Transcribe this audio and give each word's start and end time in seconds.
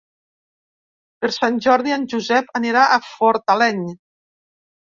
Per 1.25 1.29
Sant 1.35 1.59
Jordi 1.67 1.95
en 1.97 2.07
Josep 2.15 2.51
anirà 2.63 2.87
a 2.87 2.99
Fortaleny. 3.11 3.85